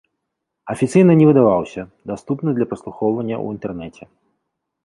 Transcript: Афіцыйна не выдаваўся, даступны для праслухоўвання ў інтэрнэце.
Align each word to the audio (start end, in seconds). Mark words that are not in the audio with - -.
Афіцыйна 0.73 1.13
не 1.19 1.27
выдаваўся, 1.31 1.81
даступны 2.13 2.49
для 2.57 2.69
праслухоўвання 2.73 3.35
ў 3.43 3.59
інтэрнэце. 3.59 4.03